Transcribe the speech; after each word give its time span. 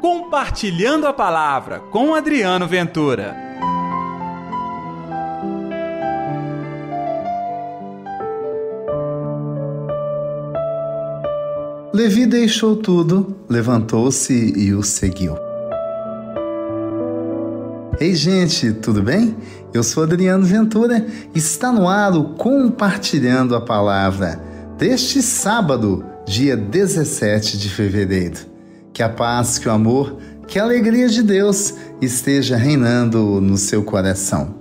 Compartilhando 0.00 1.06
a 1.06 1.12
Palavra 1.12 1.78
com 1.78 2.14
Adriano 2.14 2.66
Ventura. 2.66 3.36
Levi 11.92 12.24
deixou 12.24 12.76
tudo, 12.76 13.36
levantou-se 13.46 14.32
e 14.56 14.72
o 14.72 14.82
seguiu. 14.82 15.36
Ei, 18.00 18.14
gente, 18.14 18.72
tudo 18.72 19.02
bem? 19.02 19.36
Eu 19.74 19.82
sou 19.82 20.04
Adriano 20.04 20.46
Ventura. 20.46 21.06
Está 21.34 21.70
no 21.70 21.86
ar 21.86 22.16
o 22.16 22.32
Compartilhando 22.36 23.54
a 23.54 23.60
Palavra 23.60 24.40
deste 24.78 25.20
sábado, 25.20 26.02
dia 26.24 26.56
17 26.56 27.58
de 27.58 27.68
fevereiro. 27.68 28.49
Que 29.00 29.04
a 29.04 29.08
paz, 29.08 29.58
que 29.58 29.66
o 29.66 29.72
amor, 29.72 30.18
que 30.46 30.58
a 30.58 30.62
alegria 30.62 31.08
de 31.08 31.22
Deus 31.22 31.72
esteja 32.02 32.54
reinando 32.54 33.40
no 33.40 33.56
seu 33.56 33.82
coração. 33.82 34.54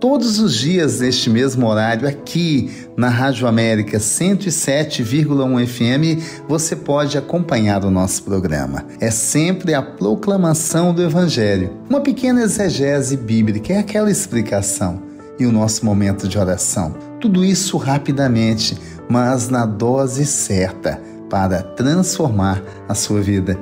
Todos 0.00 0.40
os 0.40 0.54
dias, 0.54 1.00
neste 1.00 1.28
mesmo 1.28 1.66
horário, 1.66 2.08
aqui 2.08 2.70
na 2.96 3.10
Rádio 3.10 3.46
América 3.46 3.98
107,1 3.98 5.66
FM, 5.66 6.24
você 6.48 6.74
pode 6.74 7.18
acompanhar 7.18 7.84
o 7.84 7.90
nosso 7.90 8.22
programa. 8.22 8.86
É 8.98 9.10
sempre 9.10 9.74
a 9.74 9.82
proclamação 9.82 10.94
do 10.94 11.02
Evangelho, 11.02 11.76
uma 11.86 12.00
pequena 12.00 12.44
exegese 12.44 13.14
bíblica, 13.14 13.74
é 13.74 13.78
aquela 13.80 14.10
explicação, 14.10 15.02
e 15.38 15.44
o 15.44 15.52
nosso 15.52 15.84
momento 15.84 16.26
de 16.26 16.38
oração. 16.38 16.94
Tudo 17.20 17.44
isso 17.44 17.76
rapidamente, 17.76 18.78
mas 19.06 19.50
na 19.50 19.66
dose 19.66 20.24
certa 20.24 20.98
para 21.28 21.62
transformar 21.62 22.62
a 22.88 22.94
sua 22.94 23.20
vida. 23.20 23.58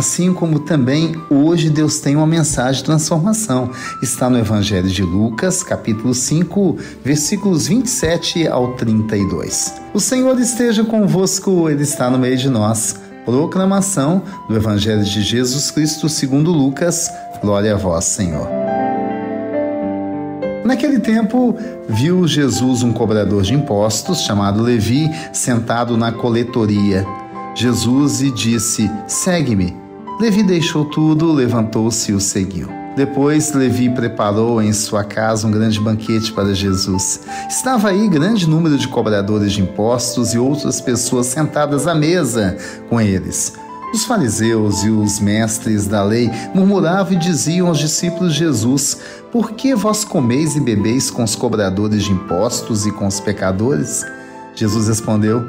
Assim 0.00 0.32
como 0.32 0.60
também 0.60 1.14
hoje 1.28 1.68
Deus 1.68 2.00
tem 2.00 2.16
uma 2.16 2.26
mensagem 2.26 2.80
de 2.80 2.84
transformação. 2.84 3.70
Está 4.02 4.30
no 4.30 4.38
Evangelho 4.38 4.88
de 4.88 5.02
Lucas, 5.02 5.62
capítulo 5.62 6.14
5, 6.14 6.78
versículos 7.04 7.66
27 7.66 8.48
ao 8.48 8.72
32. 8.76 9.74
O 9.92 10.00
Senhor 10.00 10.40
esteja 10.40 10.84
convosco, 10.84 11.68
Ele 11.68 11.82
está 11.82 12.08
no 12.08 12.18
meio 12.18 12.38
de 12.38 12.48
nós. 12.48 12.98
Proclamação 13.26 14.22
do 14.48 14.56
Evangelho 14.56 15.04
de 15.04 15.22
Jesus 15.22 15.70
Cristo 15.70 16.08
segundo 16.08 16.50
Lucas. 16.50 17.10
Glória 17.42 17.74
a 17.74 17.76
vós, 17.76 18.06
Senhor. 18.06 18.59
Naquele 20.70 21.00
tempo, 21.00 21.58
viu 21.88 22.28
Jesus 22.28 22.84
um 22.84 22.92
cobrador 22.92 23.42
de 23.42 23.52
impostos 23.52 24.20
chamado 24.20 24.62
Levi 24.62 25.10
sentado 25.32 25.96
na 25.96 26.12
coletoria. 26.12 27.04
Jesus 27.56 28.20
lhe 28.20 28.30
disse: 28.30 28.88
Segue-me. 29.08 29.76
Levi 30.20 30.44
deixou 30.44 30.84
tudo, 30.84 31.32
levantou-se 31.32 32.12
e 32.12 32.14
o 32.14 32.20
seguiu. 32.20 32.68
Depois, 32.94 33.52
Levi 33.52 33.90
preparou 33.90 34.62
em 34.62 34.72
sua 34.72 35.02
casa 35.02 35.48
um 35.48 35.50
grande 35.50 35.80
banquete 35.80 36.32
para 36.32 36.54
Jesus. 36.54 37.18
Estava 37.48 37.88
aí 37.88 38.06
grande 38.06 38.48
número 38.48 38.78
de 38.78 38.86
cobradores 38.86 39.52
de 39.52 39.62
impostos 39.62 40.34
e 40.34 40.38
outras 40.38 40.80
pessoas 40.80 41.26
sentadas 41.26 41.88
à 41.88 41.96
mesa 41.96 42.56
com 42.88 43.00
eles. 43.00 43.54
Os 43.92 44.04
fariseus 44.04 44.84
e 44.84 44.88
os 44.88 45.18
mestres 45.18 45.88
da 45.88 46.04
lei 46.04 46.30
murmuravam 46.54 47.14
e 47.14 47.16
diziam 47.16 47.66
aos 47.66 47.78
discípulos 47.78 48.34
de 48.34 48.38
Jesus: 48.38 48.98
Por 49.32 49.52
que 49.52 49.74
vós 49.76 50.04
comeis 50.04 50.56
e 50.56 50.60
bebeis 50.60 51.08
com 51.08 51.22
os 51.22 51.36
cobradores 51.36 52.02
de 52.02 52.12
impostos 52.12 52.84
e 52.84 52.90
com 52.90 53.06
os 53.06 53.20
pecadores? 53.20 54.04
Jesus 54.56 54.88
respondeu: 54.88 55.44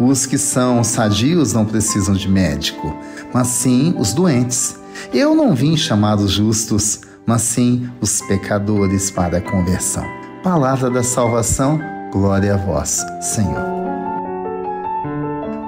Os 0.00 0.26
que 0.26 0.36
são 0.36 0.82
sadios 0.82 1.52
não 1.52 1.64
precisam 1.64 2.14
de 2.14 2.28
médico, 2.28 2.92
mas 3.32 3.46
sim 3.46 3.94
os 3.96 4.12
doentes. 4.12 4.76
Eu 5.14 5.36
não 5.36 5.54
vim 5.54 5.76
chamar 5.76 6.16
os 6.16 6.32
justos, 6.32 7.00
mas 7.24 7.42
sim 7.42 7.88
os 8.00 8.20
pecadores 8.22 9.10
para 9.10 9.38
a 9.38 9.40
conversão. 9.40 10.04
Palavra 10.42 10.90
da 10.90 11.04
salvação, 11.04 11.80
glória 12.10 12.54
a 12.54 12.56
vós, 12.56 13.00
Senhor. 13.20 13.70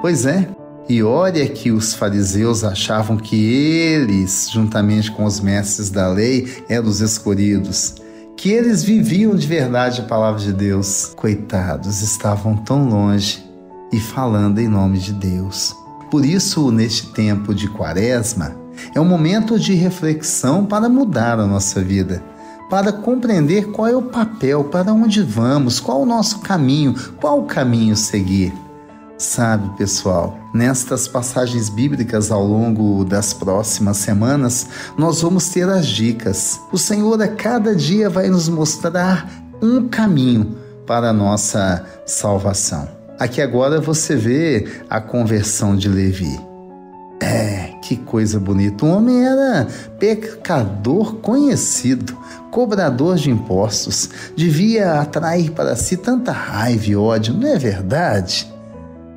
Pois 0.01 0.25
é, 0.25 0.47
e 0.87 1.01
olha 1.01 1.47
que 1.47 1.71
os 1.71 1.95
fariseus 1.95 2.63
achavam 2.63 3.17
que 3.17 3.35
eles, 3.35 4.49
juntamente 4.51 5.11
com 5.11 5.25
os 5.25 5.39
mestres 5.39 5.89
da 5.89 6.07
lei, 6.07 6.63
eram 6.69 6.87
os 6.87 7.01
escolhidos, 7.01 7.95
que 8.37 8.49
eles 8.49 8.83
viviam 8.83 9.35
de 9.35 9.47
verdade 9.47 10.01
a 10.01 10.05
palavra 10.05 10.39
de 10.39 10.53
Deus. 10.53 11.11
Coitados, 11.15 12.01
estavam 12.01 12.55
tão 12.57 12.87
longe 12.87 13.43
e 13.91 13.99
falando 13.99 14.59
em 14.59 14.67
nome 14.67 14.99
de 14.99 15.13
Deus. 15.13 15.75
Por 16.11 16.23
isso, 16.23 16.71
neste 16.71 17.07
tempo 17.07 17.55
de 17.55 17.67
Quaresma, 17.67 18.55
é 18.93 19.01
um 19.01 19.05
momento 19.05 19.59
de 19.59 19.73
reflexão 19.73 20.65
para 20.65 20.87
mudar 20.87 21.39
a 21.39 21.47
nossa 21.47 21.81
vida, 21.81 22.23
para 22.69 22.91
compreender 22.91 23.71
qual 23.71 23.87
é 23.87 23.95
o 23.95 24.03
papel, 24.03 24.65
para 24.65 24.93
onde 24.93 25.23
vamos, 25.23 25.79
qual 25.79 26.01
o 26.01 26.05
nosso 26.05 26.39
caminho, 26.39 26.93
qual 27.19 27.39
o 27.39 27.45
caminho 27.45 27.95
seguir. 27.95 28.53
Sabe, 29.17 29.77
pessoal, 29.77 30.37
nestas 30.53 31.07
passagens 31.07 31.69
bíblicas 31.69 32.31
ao 32.31 32.45
longo 32.45 33.05
das 33.05 33.33
próximas 33.33 33.95
semanas, 33.97 34.67
nós 34.97 35.21
vamos 35.21 35.47
ter 35.47 35.69
as 35.69 35.87
dicas. 35.87 36.59
O 36.69 36.77
Senhor 36.77 37.21
a 37.21 37.27
cada 37.29 37.73
dia 37.73 38.09
vai 38.09 38.29
nos 38.29 38.49
mostrar 38.49 39.29
um 39.61 39.87
caminho 39.87 40.57
para 40.85 41.09
a 41.11 41.13
nossa 41.13 41.85
salvação. 42.05 42.89
Aqui 43.17 43.41
agora 43.41 43.79
você 43.79 44.17
vê 44.17 44.67
a 44.89 44.99
conversão 44.99 45.77
de 45.77 45.87
Levi. 45.87 46.37
É, 47.21 47.71
que 47.81 47.95
coisa 47.95 48.37
bonita. 48.37 48.85
O 48.85 48.89
homem 48.89 49.25
era 49.25 49.65
pecador 49.97 51.15
conhecido, 51.15 52.17
cobrador 52.51 53.15
de 53.15 53.31
impostos, 53.31 54.09
devia 54.35 54.99
atrair 54.99 55.51
para 55.51 55.73
si 55.77 55.95
tanta 55.95 56.33
raiva 56.33 56.85
e 56.85 56.95
ódio, 56.97 57.33
não 57.33 57.47
é 57.47 57.57
verdade? 57.57 58.53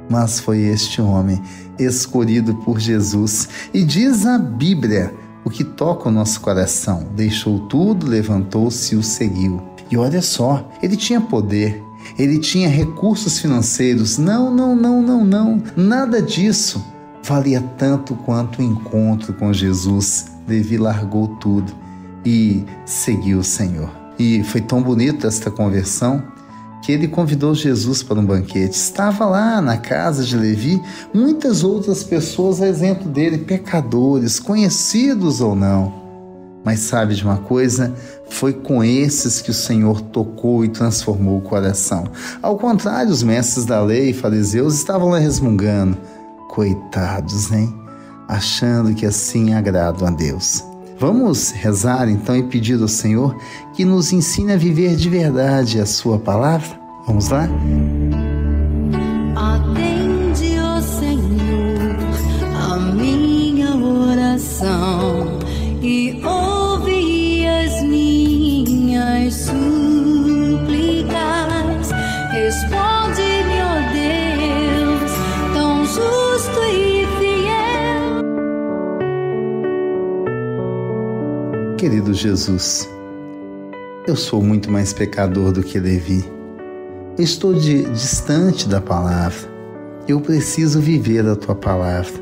Mas 0.09 0.41
foi 0.41 0.61
este 0.61 1.01
homem 1.01 1.41
escolhido 1.79 2.55
por 2.57 2.79
Jesus. 2.79 3.49
E 3.73 3.85
diz 3.85 4.27
a 4.27 4.39
Bíblia 4.39 5.15
o 5.45 5.51
que 5.51 5.65
toca 5.65 6.09
o 6.09 6.13
nosso 6.13 6.41
coração: 6.41 7.07
deixou 7.15 7.61
tudo, 7.61 8.07
levantou-se 8.07 8.95
e 8.95 8.99
o 8.99 9.03
seguiu. 9.03 9.63
E 9.91 9.97
olha 9.97 10.21
só, 10.21 10.69
ele 10.83 10.97
tinha 10.97 11.21
poder, 11.21 11.83
ele 12.19 12.39
tinha 12.39 12.69
recursos 12.69 13.39
financeiros. 13.39 14.19
Não, 14.19 14.55
não, 14.55 14.77
não, 14.77 15.01
não, 15.03 15.25
não, 15.25 15.63
nada 15.77 16.21
disso 16.21 16.85
valia 17.23 17.61
tanto 17.77 18.15
quanto 18.15 18.61
o 18.61 18.63
encontro 18.63 19.33
com 19.35 19.53
Jesus. 19.53 20.27
Levi 20.47 20.79
largou 20.79 21.29
tudo 21.37 21.73
e 22.25 22.65
seguiu 22.85 23.41
o 23.41 23.45
Senhor. 23.45 23.91
E 24.19 24.43
foi 24.43 24.61
tão 24.61 24.83
bonita 24.83 25.27
esta 25.29 25.51
conversão 25.51 26.23
que 26.89 26.93
ele 26.93 27.07
convidou 27.07 27.55
Jesus 27.55 28.03
para 28.03 28.19
um 28.19 28.25
banquete. 28.25 28.75
Estava 28.75 29.27
lá 29.27 29.61
na 29.61 29.77
casa 29.77 30.25
de 30.25 30.35
Levi 30.35 30.81
muitas 31.13 31.63
outras 31.63 32.03
pessoas, 32.03 32.63
a 32.63 32.67
exemplo 32.67 33.11
dele, 33.11 33.37
pecadores, 33.37 34.41
conhecidos 34.41 35.43
ou 35.43 35.55
não. 35.55 35.93
Mas 36.65 36.81
sabe 36.81 37.15
de 37.15 37.23
uma 37.23 37.37
coisa? 37.37 37.95
Foi 38.31 38.55
com 38.55 38.83
esses 38.83 39.43
que 39.43 39.51
o 39.51 39.55
Senhor 39.55 40.01
tocou 40.01 40.65
e 40.65 40.71
transformou 40.71 41.37
o 41.37 41.43
coração. 41.43 42.05
Ao 42.41 42.57
contrário, 42.57 43.11
os 43.11 43.23
mestres 43.23 43.67
da 43.67 43.83
lei 43.83 44.09
e 44.09 44.15
fariseus 44.15 44.75
estavam 44.75 45.11
lá 45.11 45.19
resmungando. 45.19 45.95
Coitados, 46.49 47.53
hein? 47.53 47.71
Achando 48.27 48.95
que 48.95 49.05
assim 49.05 49.53
agradam 49.53 50.09
a 50.09 50.11
Deus. 50.11 50.65
Vamos 50.99 51.53
rezar 51.53 52.09
então 52.09 52.37
e 52.37 52.43
pedir 52.43 52.81
ao 52.83 52.89
Senhor 52.89 53.37
que 53.73 53.85
nos 53.85 54.13
ensine 54.13 54.53
a 54.53 54.57
viver 54.57 54.97
de 54.97 55.09
verdade 55.09 55.81
a 55.81 55.87
Sua 55.87 56.19
palavra? 56.19 56.69
Vamos 57.07 57.29
lá? 57.29 57.49
Atende, 59.37 60.59
ó 60.59 60.81
Senhor, 60.81 61.97
a 62.53 62.77
minha 62.79 63.77
oração 63.77 65.39
e 65.81 66.21
ouve 66.25 67.47
as 67.47 67.81
minhas 67.85 69.35
súplicas. 69.35 69.78
Querido 81.79 82.13
Jesus, 82.13 82.91
eu 84.05 84.17
sou 84.17 84.43
muito 84.43 84.69
mais 84.69 84.93
pecador 84.93 85.53
do 85.53 85.63
que 85.63 85.79
Levi. 85.79 86.25
Estou 87.17 87.55
de, 87.55 87.85
distante 87.93 88.69
da 88.69 88.81
palavra. 88.81 89.49
Eu 90.09 90.21
preciso 90.21 90.81
viver 90.81 91.25
a 91.25 91.37
tua 91.37 91.55
palavra. 91.55 92.15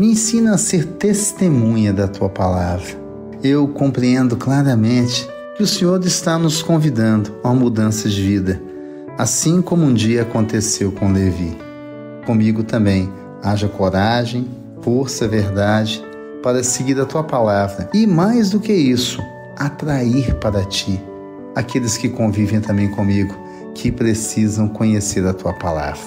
Me 0.00 0.12
ensina 0.12 0.54
a 0.54 0.58
ser 0.58 0.86
testemunha 0.86 1.92
da 1.92 2.08
tua 2.08 2.30
palavra. 2.30 2.88
Eu 3.44 3.68
compreendo 3.68 4.34
claramente 4.34 5.28
que 5.58 5.62
o 5.62 5.66
Senhor 5.66 6.02
está 6.06 6.38
nos 6.38 6.62
convidando 6.62 7.34
a 7.44 7.50
uma 7.50 7.60
mudança 7.60 8.08
de 8.08 8.22
vida, 8.22 8.62
assim 9.18 9.60
como 9.60 9.84
um 9.84 9.92
dia 9.92 10.22
aconteceu 10.22 10.90
com 10.90 11.12
Levi. 11.12 11.54
Comigo 12.24 12.64
também, 12.64 13.12
haja 13.42 13.68
coragem, 13.68 14.48
força, 14.80 15.28
verdade 15.28 16.02
para 16.42 16.62
seguir 16.62 17.00
a 17.00 17.06
tua 17.06 17.22
palavra 17.22 17.88
e, 17.94 18.06
mais 18.06 18.50
do 18.50 18.60
que 18.60 18.72
isso, 18.72 19.22
atrair 19.56 20.34
para 20.36 20.64
ti 20.64 21.00
aqueles 21.54 21.96
que 21.96 22.08
convivem 22.08 22.60
também 22.60 22.88
comigo, 22.88 23.34
que 23.74 23.92
precisam 23.92 24.68
conhecer 24.68 25.26
a 25.26 25.32
tua 25.32 25.52
palavra. 25.52 26.00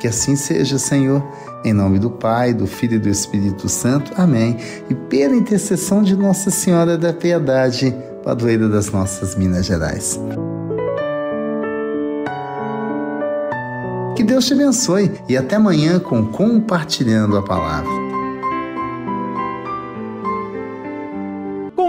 Que 0.00 0.08
assim 0.08 0.36
seja, 0.36 0.78
Senhor, 0.78 1.22
em 1.64 1.72
nome 1.72 1.98
do 1.98 2.10
Pai, 2.10 2.52
do 2.52 2.66
Filho 2.66 2.96
e 2.96 2.98
do 2.98 3.08
Espírito 3.08 3.68
Santo. 3.68 4.12
Amém. 4.16 4.56
E 4.90 4.94
pela 4.94 5.34
intercessão 5.34 6.02
de 6.02 6.14
Nossa 6.14 6.50
Senhora 6.50 6.98
da 6.98 7.12
Piedade, 7.12 7.94
padroeira 8.22 8.68
das 8.68 8.90
nossas 8.90 9.34
Minas 9.34 9.64
Gerais. 9.66 10.20
Que 14.14 14.22
Deus 14.22 14.46
te 14.46 14.54
abençoe 14.54 15.12
e 15.28 15.36
até 15.36 15.56
amanhã 15.56 15.98
com 15.98 16.26
Compartilhando 16.26 17.36
a 17.36 17.42
Palavra. 17.42 18.15